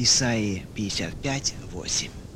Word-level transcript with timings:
Исаии 0.00 0.64
55, 0.76 1.54
8. 1.72 2.27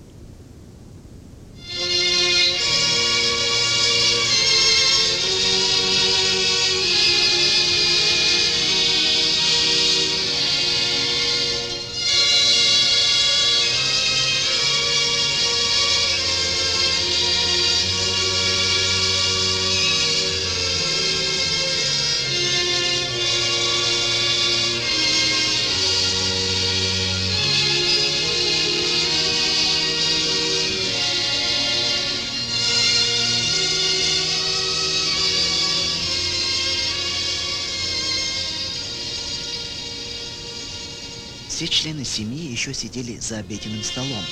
Все 41.62 41.68
члены 41.68 42.04
семьи 42.04 42.50
еще 42.50 42.74
сидели 42.74 43.20
за 43.20 43.38
обеденным 43.38 43.84
столом, 43.84 44.24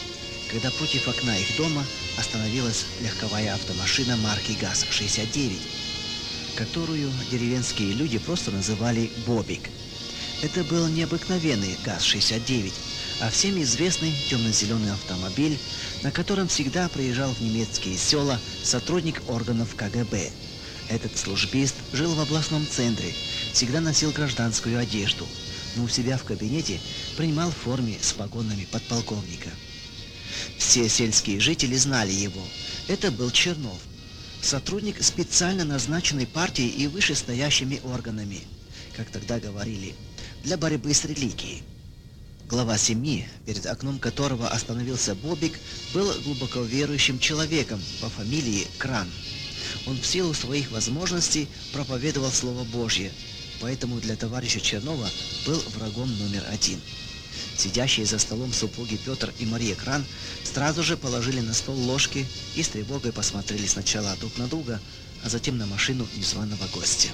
когда 0.50 0.68
против 0.72 1.06
окна 1.06 1.38
их 1.38 1.56
дома 1.56 1.86
остановилась 2.18 2.84
легковая 3.00 3.54
автомашина 3.54 4.16
марки 4.16 4.58
ГАЗ-69, 4.60 5.56
которую 6.56 7.08
деревенские 7.30 7.92
люди 7.92 8.18
просто 8.18 8.50
называли 8.50 9.12
«Бобик». 9.28 9.60
Это 10.42 10.64
был 10.64 10.88
необыкновенный 10.88 11.78
ГАЗ-69, 11.84 12.72
а 13.20 13.30
всем 13.30 13.62
известный 13.62 14.12
темно-зеленый 14.28 14.90
автомобиль, 14.90 15.56
на 16.02 16.10
котором 16.10 16.48
всегда 16.48 16.88
приезжал 16.88 17.32
в 17.32 17.40
немецкие 17.40 17.96
села 17.96 18.40
сотрудник 18.64 19.22
органов 19.28 19.76
КГБ. 19.76 20.32
Этот 20.88 21.16
службист 21.16 21.76
жил 21.92 22.12
в 22.12 22.18
областном 22.18 22.66
центре, 22.66 23.14
всегда 23.52 23.80
носил 23.80 24.10
гражданскую 24.10 24.80
одежду– 24.80 25.28
но 25.76 25.84
у 25.84 25.88
себя 25.88 26.16
в 26.16 26.24
кабинете 26.24 26.80
принимал 27.16 27.50
в 27.50 27.56
форме 27.56 27.98
с 28.00 28.12
погонами 28.12 28.66
подполковника. 28.70 29.50
Все 30.58 30.88
сельские 30.88 31.40
жители 31.40 31.76
знали 31.76 32.12
его. 32.12 32.42
Это 32.88 33.10
был 33.10 33.30
Чернов, 33.30 33.80
сотрудник 34.42 35.02
специально 35.02 35.64
назначенной 35.64 36.26
партией 36.26 36.70
и 36.70 36.86
вышестоящими 36.86 37.80
органами, 37.84 38.40
как 38.96 39.10
тогда 39.10 39.38
говорили, 39.38 39.94
для 40.42 40.56
борьбы 40.56 40.94
с 40.94 41.04
религией. 41.04 41.62
Глава 42.48 42.78
семьи, 42.78 43.28
перед 43.46 43.64
окном 43.66 44.00
которого 44.00 44.48
остановился 44.48 45.14
Бобик, 45.14 45.58
был 45.94 46.12
глубоко 46.24 46.62
верующим 46.62 47.20
человеком 47.20 47.80
по 48.00 48.08
фамилии 48.08 48.66
Кран. 48.78 49.08
Он 49.86 49.96
в 49.96 50.04
силу 50.04 50.34
своих 50.34 50.72
возможностей 50.72 51.46
проповедовал 51.72 52.32
Слово 52.32 52.64
Божье, 52.64 53.12
поэтому 53.60 54.00
для 54.00 54.16
товарища 54.16 54.60
Чернова 54.60 55.08
был 55.46 55.62
врагом 55.76 56.10
номер 56.18 56.44
один. 56.50 56.80
Сидящие 57.56 58.06
за 58.06 58.18
столом 58.18 58.52
супруги 58.52 58.96
Петр 58.96 59.32
и 59.38 59.44
Мария 59.44 59.74
Кран 59.74 60.04
сразу 60.44 60.82
же 60.82 60.96
положили 60.96 61.40
на 61.40 61.54
стол 61.54 61.76
ложки 61.76 62.26
и 62.54 62.62
с 62.62 62.68
тревогой 62.68 63.12
посмотрели 63.12 63.66
сначала 63.66 64.16
друг 64.16 64.36
на 64.38 64.46
друга, 64.46 64.80
а 65.22 65.28
затем 65.28 65.58
на 65.58 65.66
машину 65.66 66.08
незваного 66.16 66.66
гостя. 66.72 67.08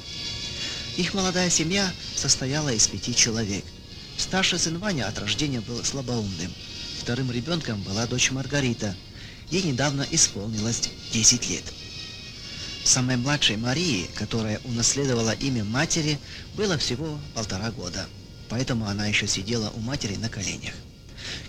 Их 0.97 1.14
молодая 1.14 1.50
семья 1.50 1.92
состояла 2.14 2.70
из 2.70 2.86
пяти 2.86 3.14
человек. 3.14 3.64
Старший 4.17 4.58
сын 4.58 4.78
Ваня 4.78 5.08
от 5.08 5.19
рождения 5.19 5.61
был 5.61 5.84
слабоумным. 5.84 6.52
Вторым 7.00 7.30
ребенком 7.30 7.83
была 7.83 8.06
дочь 8.06 8.30
Маргарита. 8.30 8.94
Ей 9.50 9.62
недавно 9.62 10.06
исполнилось 10.11 10.89
10 11.12 11.50
лет. 11.50 11.64
Самой 12.87 13.17
младшей 13.17 13.57
Марии, 13.57 14.08
которая 14.14 14.61
унаследовала 14.63 15.33
имя 15.33 15.64
матери, 15.64 16.20
было 16.55 16.79
всего 16.79 17.19
полтора 17.35 17.73
года, 17.73 18.07
поэтому 18.48 18.86
она 18.86 19.07
еще 19.07 19.27
сидела 19.27 19.70
у 19.70 19.80
матери 19.80 20.14
на 20.14 20.29
коленях. 20.29 20.73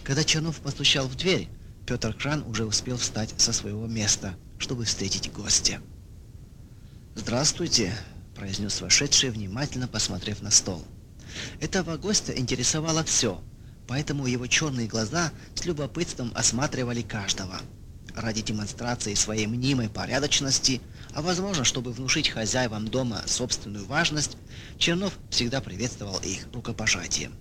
Когда 0.03 0.24
Чернов 0.24 0.58
постучал 0.62 1.08
в 1.08 1.16
дверь, 1.16 1.47
Петр 1.86 2.16
Кран 2.16 2.44
уже 2.47 2.66
успел 2.66 2.97
встать 2.97 3.36
со 3.38 3.53
своего 3.53 3.86
места, 3.86 4.36
чтобы 4.58 4.86
встретить 4.86 5.31
гостя. 5.31 5.80
«Здравствуйте»,– 7.14 7.94
произнес 8.36 8.81
вошедший, 8.81 9.30
внимательно 9.30 9.88
посмотрев 9.88 10.42
на 10.42 10.50
стол. 10.50 10.84
Этого 11.62 11.97
гостя 11.97 12.36
интересовало 12.36 13.03
все, 13.03 13.40
поэтому 13.88 14.26
его 14.26 14.47
черные 14.47 14.88
глаза 14.88 15.31
с 15.53 15.66
любопытством 15.66 16.31
осматривали 16.34 17.03
каждого– 17.03 17.62
ради 18.18 18.42
демонстрации 18.42 19.14
своей 19.14 19.47
мнимой 19.47 19.90
порядочности, 19.90 20.81
а 21.17 21.22
возможно, 21.23 21.63
чтобы 21.63 21.94
внушить 21.94 22.29
хозяевам 22.29 22.89
дома 22.89 23.23
собственную 23.25 23.88
важность, 23.88 24.38
Чернов 24.78 25.17
всегда 25.31 25.61
приветствовал 25.61 26.19
их 26.19 26.45
рукопожатием. 26.53 27.33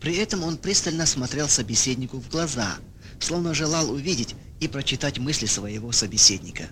При 0.00 0.14
этом 0.14 0.44
он 0.44 0.56
пристально 0.56 1.04
смотрел 1.04 1.48
собеседнику 1.48 2.18
в 2.18 2.28
глаза, 2.28 2.76
словно 3.18 3.54
желал 3.54 3.90
увидеть 3.90 4.36
и 4.60 4.68
прочитать 4.68 5.18
мысли 5.18 5.46
своего 5.46 5.90
собеседника. 5.90 6.68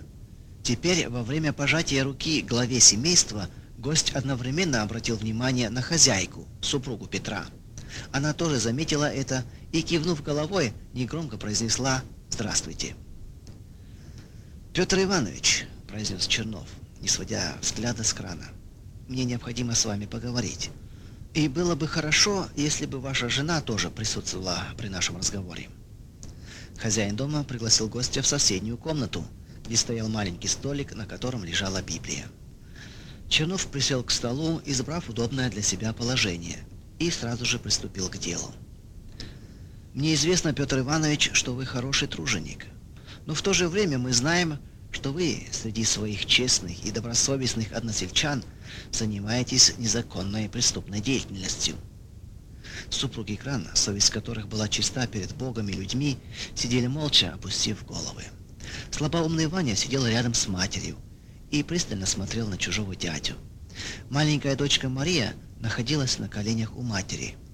Теперь, 0.63 1.09
во 1.09 1.21
время 1.21 1.51
пожатия 1.51 2.05
руки 2.05 2.41
главе 2.41 2.79
семейства, 2.79 3.49
гость 3.77 4.11
одновременно 4.11 4.83
обратил 4.83 5.17
внимание 5.17 5.69
на 5.69 5.81
хозяйку, 5.81 6.47
супругу 6.61 7.07
Петра. 7.07 7.43
Она 8.13 8.31
тоже 8.31 8.57
заметила 8.57 9.13
это 9.13 9.43
и, 9.73 9.81
кивнув 9.81 10.23
головой, 10.23 10.71
негромко 10.93 11.35
произнесла 11.35 12.03
Здравствуйте. 12.29 12.95
Петр 14.75 15.01
Иванович, 15.01 15.67
произнес 15.87 16.27
Чернов, 16.27 16.67
не 16.99 17.07
сводя 17.07 17.55
взгляда 17.61 18.03
с 18.03 18.13
крана. 18.13 18.49
Мне 19.07 19.23
необходимо 19.23 19.73
с 19.73 19.85
вами 19.85 20.05
поговорить. 20.05 20.69
И 21.33 21.47
было 21.47 21.75
бы 21.75 21.87
хорошо, 21.87 22.49
если 22.57 22.85
бы 22.85 22.99
ваша 22.99 23.29
жена 23.29 23.61
тоже 23.61 23.89
присутствовала 23.89 24.65
при 24.77 24.89
нашем 24.89 25.15
разговоре. 25.15 25.69
Хозяин 26.77 27.15
дома 27.15 27.45
пригласил 27.45 27.87
гостя 27.87 28.21
в 28.21 28.27
соседнюю 28.27 28.75
комнату, 28.75 29.25
где 29.65 29.77
стоял 29.77 30.09
маленький 30.09 30.49
столик, 30.49 30.93
на 30.93 31.05
котором 31.05 31.45
лежала 31.45 31.81
Библия. 31.81 32.25
Чернов 33.29 33.67
присел 33.67 34.03
к 34.03 34.11
столу, 34.11 34.61
избрав 34.65 35.07
удобное 35.07 35.49
для 35.49 35.61
себя 35.61 35.93
положение, 35.93 36.59
и 36.99 37.09
сразу 37.11 37.45
же 37.45 37.59
приступил 37.59 38.09
к 38.09 38.17
делу. 38.17 38.53
Мне 39.93 40.15
известно, 40.15 40.51
Петр 40.51 40.79
Иванович, 40.79 41.29
что 41.31 41.53
вы 41.53 41.65
хороший 41.65 42.09
труженик. 42.09 42.65
Но 43.25 43.33
в 43.33 43.41
то 43.41 43.53
же 43.53 43.67
время 43.67 43.97
мы 43.97 44.13
знаем, 44.13 44.59
что 44.91 45.11
вы 45.11 45.47
среди 45.51 45.83
своих 45.83 46.25
честных 46.25 46.85
и 46.85 46.91
добросовестных 46.91 47.71
односельчан 47.73 48.43
занимаетесь 48.91 49.73
незаконной 49.77 50.49
преступной 50.49 51.01
деятельностью. 51.01 51.75
Супруги 52.89 53.35
Кран, 53.35 53.67
совесть 53.73 54.09
которых 54.09 54.47
была 54.47 54.67
чиста 54.67 55.07
перед 55.07 55.35
Богом 55.35 55.69
и 55.69 55.73
людьми, 55.73 56.17
сидели 56.55 56.87
молча, 56.87 57.33
опустив 57.33 57.85
головы. 57.85 58.23
Слабоумный 58.91 59.47
Ваня 59.47 59.75
сидел 59.75 60.05
рядом 60.05 60.33
с 60.33 60.47
матерью 60.47 60.97
и 61.51 61.63
пристально 61.63 62.05
смотрел 62.05 62.47
на 62.47 62.57
чужого 62.57 62.95
дядю. 62.95 63.35
Маленькая 64.09 64.55
дочка 64.55 64.89
Мария 64.89 65.33
находилась 65.59 66.19
на 66.19 66.29
коленях 66.29 66.75
у 66.75 66.81
матери– 66.81 67.35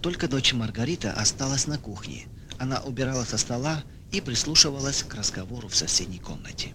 только 0.00 0.28
дочь 0.28 0.52
Маргарита 0.52 1.12
осталась 1.12 1.66
на 1.66 1.76
кухне. 1.76 2.26
Она 2.58 2.80
убирала 2.80 3.24
со 3.24 3.36
стола 3.36 3.82
и 4.12 4.20
прислушивалась 4.20 5.02
к 5.02 5.14
разговору 5.14 5.68
в 5.68 5.76
соседней 5.76 6.18
комнате. 6.18 6.74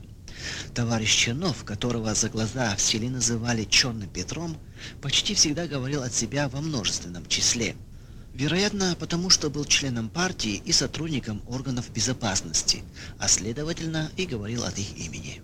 Товарищ 0.74 1.16
Чернов, 1.16 1.64
которого 1.64 2.14
за 2.14 2.30
глаза 2.30 2.76
в 2.76 2.82
селе 2.82 3.10
называли 3.10 3.66
Черным 3.66 4.10
Петром, 4.10 4.58
почти 5.02 5.36
всегда 5.36 5.68
говорил 5.68 6.04
от 6.04 6.14
себя 6.14 6.50
во 6.50 6.62
множественном 6.62 7.26
числе. 7.28 7.76
Вероятно, 8.34 8.96
потому 9.00 9.30
что 9.30 9.50
был 9.50 9.66
членом 9.66 10.10
партии 10.10 10.62
и 10.66 10.72
сотрудником 10.72 11.42
органов 11.48 11.92
безопасности, 11.92 12.84
а 13.20 13.28
следовательно 13.28 14.12
и 14.18 14.26
говорил 14.26 14.64
от 14.64 14.78
их 14.80 14.98
имени. 14.98 15.42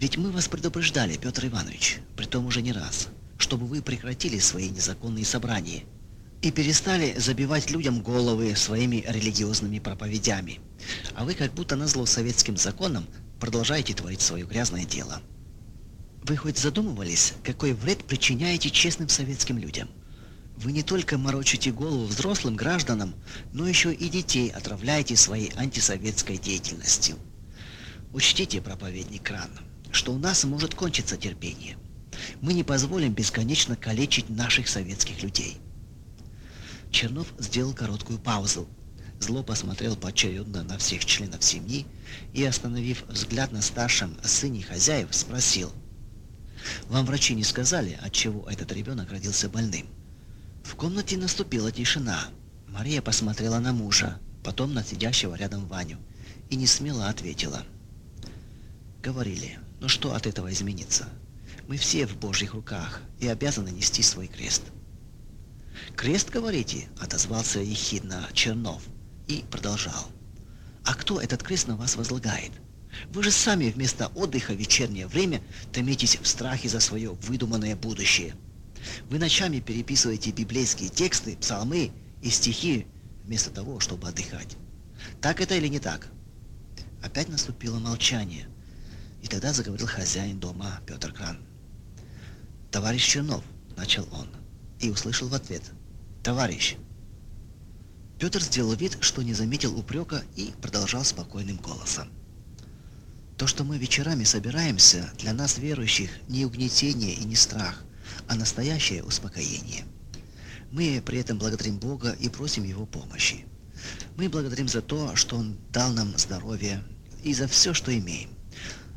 Ведь 0.00 0.16
мы 0.16 0.30
вас 0.30 0.48
предупреждали, 0.48 1.16
Петр 1.16 1.46
Иванович, 1.46 2.00
при 2.16 2.24
том 2.24 2.46
уже 2.46 2.62
не 2.62 2.72
раз, 2.72 3.08
чтобы 3.38 3.66
вы 3.66 3.82
прекратили 3.82 4.38
свои 4.38 4.70
незаконные 4.70 5.24
собрания– 5.24 5.84
и 6.42 6.50
перестали 6.50 7.14
забивать 7.18 7.70
людям 7.70 8.02
головы 8.02 8.54
своими 8.56 9.04
религиозными 9.06 9.78
проповедями. 9.78 10.60
А 11.14 11.24
вы 11.24 11.34
как 11.34 11.54
будто 11.54 11.76
назло 11.76 12.06
советским 12.06 12.56
законам 12.56 13.06
продолжаете 13.40 13.94
творить 13.94 14.20
свое 14.20 14.44
грязное 14.44 14.84
дело. 14.84 15.22
Вы 16.22 16.36
хоть 16.36 16.58
задумывались, 16.58 17.34
какой 17.44 17.72
вред 17.72 18.04
причиняете 18.04 18.70
честным 18.70 19.08
советским 19.08 19.58
людям? 19.58 19.88
Вы 20.56 20.72
не 20.72 20.82
только 20.82 21.18
морочите 21.18 21.70
голову 21.70 22.06
взрослым 22.06 22.56
гражданам, 22.56 23.14
но 23.52 23.68
еще 23.68 23.92
и 23.92 24.08
детей 24.08 24.48
отравляете 24.48 25.16
своей 25.16 25.52
антисоветской 25.54 26.38
деятельностью. 26.38 27.16
Учтите, 28.12 28.62
проповедник 28.62 29.22
Кран, 29.22 29.50
что 29.92 30.12
у 30.12 30.18
нас 30.18 30.44
может 30.44 30.74
кончиться 30.74 31.16
терпение. 31.16 31.76
Мы 32.40 32.54
не 32.54 32.64
позволим 32.64 33.12
бесконечно 33.12 33.76
калечить 33.76 34.30
наших 34.30 34.68
советских 34.68 35.22
людей. 35.22 35.58
Чернов 36.96 37.26
сделал 37.38 37.74
короткую 37.74 38.18
паузу. 38.18 38.66
Зло 39.20 39.42
посмотрел 39.42 39.96
поочередно 39.96 40.62
на 40.62 40.78
всех 40.78 41.04
членов 41.04 41.44
семьи 41.44 41.84
и, 42.32 42.42
остановив 42.42 43.04
взгляд 43.06 43.52
на 43.52 43.60
старшем 43.60 44.16
сыне 44.24 44.62
хозяев, 44.62 45.08
спросил. 45.10 45.70
«Вам 46.88 47.04
врачи 47.04 47.34
не 47.34 47.44
сказали, 47.44 47.98
от 48.00 48.14
чего 48.14 48.48
этот 48.48 48.72
ребенок 48.72 49.10
родился 49.10 49.50
больным?» 49.50 49.86
В 50.64 50.74
комнате 50.74 51.18
наступила 51.18 51.70
тишина. 51.70 52.28
Мария 52.66 53.02
посмотрела 53.02 53.58
на 53.58 53.74
мужа, 53.74 54.18
потом 54.42 54.72
на 54.72 54.82
сидящего 54.82 55.34
рядом 55.34 55.66
Ваню 55.66 55.98
и 56.48 56.56
не 56.56 56.66
смело 56.66 57.10
ответила. 57.10 57.62
Говорили, 59.02 59.58
ну 59.80 59.88
что 59.88 60.14
от 60.14 60.26
этого 60.26 60.50
изменится? 60.50 61.10
Мы 61.68 61.76
все 61.76 62.06
в 62.06 62.16
Божьих 62.16 62.54
руках 62.54 63.02
и 63.20 63.28
обязаны 63.28 63.68
нести 63.68 64.02
свой 64.02 64.28
крест. 64.28 64.62
«Крест, 65.96 66.28
говорите?»– 66.28 66.88
отозвался 67.00 67.58
ехидно 67.60 68.28
Чернов 68.34 68.82
и 69.28 69.42
продолжал. 69.50 70.12
«А 70.84 70.94
кто 70.94 71.18
этот 71.22 71.42
крест 71.42 71.68
на 71.68 71.76
вас 71.76 71.96
возлагает? 71.96 72.52
Вы 73.08 73.22
же 73.22 73.30
сами 73.30 73.70
вместо 73.70 74.08
отдыха 74.08 74.52
в 74.52 74.58
вечернее 74.58 75.06
время 75.06 75.40
томитесь 75.72 76.18
в 76.20 76.26
страхе 76.26 76.68
за 76.68 76.80
свое 76.80 77.12
выдуманное 77.22 77.74
будущее. 77.76 78.34
Вы 79.08 79.18
ночами 79.18 79.60
переписываете 79.60 80.32
библейские 80.32 80.90
тексты, 80.90 81.34
псалмы 81.38 81.92
и 82.20 82.28
стихи 82.28 82.86
вместо 83.24 83.50
того, 83.50 83.80
чтобы 83.80 84.06
отдыхать. 84.06 84.58
Так 85.22 85.40
это 85.40 85.54
или 85.54 85.66
не 85.66 85.78
так?» 85.78 86.08
Опять 87.02 87.30
наступило 87.30 87.78
молчание, 87.78 88.48
и 89.22 89.28
тогда 89.28 89.54
заговорил 89.54 89.86
хозяин 89.86 90.38
дома 90.40 90.78
Петр 90.86 91.10
Кран. 91.14 91.38
«Товарищ 92.70 93.02
Чернов»,— 93.02 93.42
начал 93.78 94.06
он, 94.12 94.28
и 94.78 94.90
услышал 94.90 95.28
в 95.28 95.34
ответ 95.34 95.62
«Товарищ». 96.26 96.74
Петр 98.18 98.42
сделал 98.42 98.74
вид, 98.74 98.98
что 99.00 99.22
не 99.22 99.32
заметил 99.32 99.78
упрека 99.78 100.24
и 100.34 100.52
продолжал 100.60 101.04
спокойным 101.04 101.56
голосом. 101.58 102.08
То, 103.38 103.46
что 103.46 103.62
мы 103.62 103.78
вечерами 103.78 104.24
собираемся, 104.24 105.08
для 105.18 105.32
нас 105.32 105.56
верующих 105.56 106.10
не 106.26 106.44
угнетение 106.44 107.14
и 107.14 107.22
не 107.22 107.36
страх, 107.36 107.84
а 108.26 108.34
настоящее 108.34 109.04
успокоение. 109.04 109.84
Мы 110.72 111.00
при 111.06 111.20
этом 111.20 111.38
благодарим 111.38 111.78
Бога 111.78 112.10
и 112.18 112.28
просим 112.28 112.64
Его 112.64 112.86
помощи. 112.86 113.46
Мы 114.16 114.28
благодарим 114.28 114.66
за 114.66 114.82
то, 114.82 115.14
что 115.14 115.36
Он 115.36 115.56
дал 115.70 115.92
нам 115.92 116.18
здоровье 116.18 116.82
и 117.22 117.34
за 117.34 117.46
все, 117.46 117.72
что 117.72 117.96
имеем. 117.96 118.30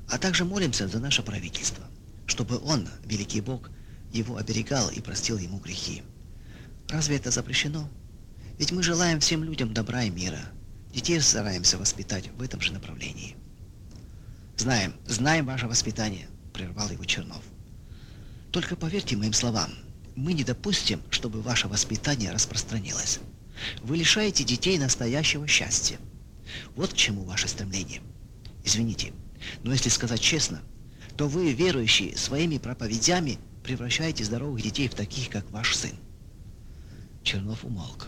А 0.10 0.18
также 0.18 0.46
молимся 0.46 0.88
за 0.88 0.98
наше 0.98 1.22
правительство, 1.22 1.86
чтобы 2.26 2.58
Он, 2.58 2.90
великий 3.06 3.42
Бог, 3.42 3.70
его 4.12 4.38
оберегал 4.38 4.90
и 4.90 5.00
простил 5.00 5.38
ему 5.38 5.60
грехи. 5.60 6.02
Разве 6.90 7.18
это 7.18 7.30
запрещено? 7.30 7.88
Ведь 8.58 8.72
мы 8.72 8.82
желаем 8.82 9.20
всем 9.20 9.44
людям 9.44 9.74
добра 9.74 10.04
и 10.04 10.10
мира. 10.10 10.42
Детей 10.92 11.22
стараемся 11.22 11.78
воспитать 11.78 12.30
в 12.36 12.42
этом 12.42 12.62
же 12.62 12.74
направлении. 12.74 13.36
Знаем, 14.58 14.96
знаем 15.06 15.46
ваше 15.46 15.68
воспитание, 15.68 16.28
прервал 16.52 16.90
его 16.90 17.06
Чернов. 17.06 17.44
Только 18.52 18.76
поверьте 18.76 19.16
моим 19.16 19.34
словам, 19.34 19.72
мы 20.16 20.34
не 20.34 20.44
допустим, 20.44 21.02
чтобы 21.12 21.42
ваше 21.42 21.68
воспитание 21.68 22.32
распространилось. 22.32 23.20
Вы 23.84 23.98
лишаете 23.98 24.44
детей 24.44 24.80
настоящего 24.80 25.48
счастья. 25.48 26.00
Вот 26.76 26.94
к 26.94 26.98
чему 26.98 27.24
ваше 27.24 27.48
стремление. 27.48 28.02
Извините, 28.64 29.14
но 29.64 29.72
если 29.72 29.90
сказать 29.90 30.22
честно, 30.22 30.62
то 31.16 31.28
вы, 31.28 31.54
верующие, 31.54 32.18
своими 32.18 32.58
проповедями 32.58 33.38
превращаете 33.64 34.24
здоровых 34.24 34.64
детей 34.64 34.88
в 34.88 34.96
таких, 34.96 35.30
как 35.30 35.50
ваш 35.52 35.76
сын. 35.76 35.94
Чернов 37.30 37.64
умолк. 37.64 38.08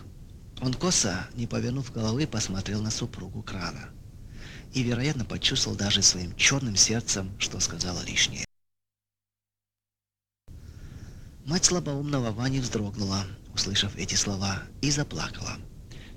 Он 0.60 0.74
косо, 0.74 1.28
не 1.34 1.46
повернув 1.46 1.92
головы, 1.92 2.26
посмотрел 2.26 2.82
на 2.82 2.90
супругу 2.90 3.40
Крана. 3.40 3.90
И, 4.74 4.82
вероятно, 4.82 5.24
почувствовал 5.24 5.76
даже 5.76 6.02
своим 6.02 6.34
черным 6.34 6.74
сердцем, 6.74 7.30
что 7.38 7.60
сказала 7.60 8.02
лишнее. 8.02 8.44
Мать 11.44 11.66
слабоумного 11.66 12.32
Вани 12.32 12.58
вздрогнула, 12.58 13.24
услышав 13.54 13.94
эти 13.96 14.16
слова, 14.16 14.64
и 14.80 14.90
заплакала. 14.90 15.56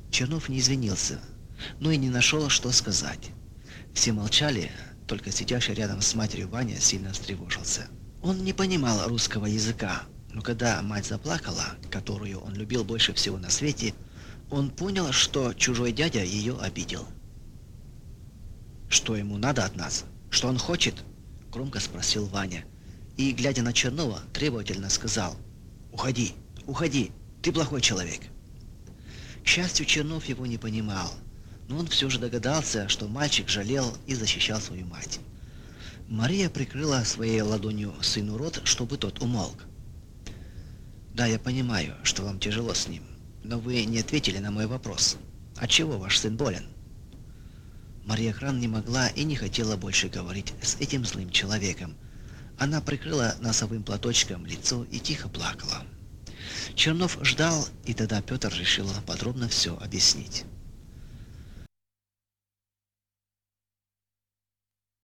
Чернов 0.09 0.49
не 0.49 0.57
извинился, 0.57 1.21
но 1.79 1.91
и 1.91 1.97
не 1.97 2.09
нашел, 2.09 2.49
что 2.49 2.71
сказать. 2.71 3.29
Все 3.93 4.13
молчали, 4.13 4.71
только 5.05 5.29
сидящий 5.31 5.75
рядом 5.75 6.01
с 6.01 6.15
матерью 6.15 6.49
Ваня 6.49 6.79
сильно 6.79 7.13
встревожился. 7.13 7.87
Он 8.23 8.43
не 8.43 8.53
понимал 8.53 9.07
русского 9.07 9.45
языка, 9.45 10.07
но 10.35 10.41
когда 10.41 10.81
мать 10.81 11.05
заплакала, 11.05 11.63
которую 11.89 12.41
он 12.41 12.55
любил 12.55 12.83
больше 12.83 13.13
всего 13.13 13.37
на 13.37 13.49
свете, 13.49 13.95
он 14.49 14.69
понял, 14.69 15.13
что 15.13 15.53
чужой 15.53 15.93
дядя 15.93 16.25
ее 16.25 16.57
обидел. 16.59 17.07
«Что 18.89 19.15
ему 19.15 19.37
надо 19.37 19.63
от 19.63 19.77
нас? 19.77 20.03
Что 20.29 20.49
он 20.49 20.57
хочет?»– 20.57 21.05
громко 21.53 21.79
спросил 21.79 22.25
Ваня. 22.25 22.65
И, 23.15 23.31
глядя 23.31 23.63
на 23.63 23.71
Чернова, 23.71 24.19
требовательно 24.33 24.89
сказал 24.89 25.37
«Уходи, 25.93 26.33
уходи, 26.67 27.13
ты 27.41 27.53
плохой 27.53 27.79
человек». 27.79 28.19
К 29.41 29.47
счастью, 29.47 29.85
Чернов 29.85 30.25
его 30.25 30.45
не 30.45 30.57
понимал, 30.57 31.13
но 31.69 31.77
он 31.77 31.88
все 31.88 32.09
же 32.09 32.19
догадался, 32.19 32.89
что 32.89 33.07
мальчик 33.07 33.47
жалел 33.47 33.95
и 34.05 34.15
защищал 34.15 34.59
свою 34.59 34.85
мать. 34.85 35.21
Мария 36.09 36.49
прикрыла 36.49 37.05
своей 37.05 37.39
ладонью 37.39 37.93
сыну 38.01 38.38
рот, 38.38 38.59
чтобы 38.65 38.97
тот 38.97 39.21
умолк. 39.21 39.63
«Да, 41.15 41.27
я 41.27 41.39
понимаю, 41.39 41.95
что 42.03 42.23
вам 42.23 42.41
тяжело 42.41 42.73
с 42.73 42.89
ним, 42.89 43.01
но 43.41 43.57
вы 43.57 43.85
не 43.85 44.00
ответили 44.00 44.39
на 44.39 44.51
мой 44.51 44.67
вопрос. 44.67 45.15
Отчего 45.56 45.97
ваш 45.97 46.19
сын 46.19 46.35
болен?» 46.35 46.65
Мария 48.03 48.33
Кран 48.33 48.59
не 48.59 48.67
могла 48.67 49.07
и 49.07 49.23
не 49.23 49.38
хотела 49.38 49.77
больше 49.77 50.09
говорить 50.09 50.53
с 50.62 50.75
этим 50.75 51.06
злым 51.06 51.29
человеком. 51.29 51.95
Она 52.57 52.81
прикрыла 52.81 53.33
носовым 53.39 53.83
платочком 53.83 54.45
лицо 54.45 54.83
и 54.91 55.00
тихо 55.00 55.29
плакала. 55.29 55.85
Чернов 56.75 57.17
ждал, 57.21 57.65
и 57.85 57.94
тогда 57.94 58.21
Петр 58.21 58.53
решил 58.53 58.89
подробно 59.06 59.47
все 59.47 59.77
объяснить. 59.77 60.44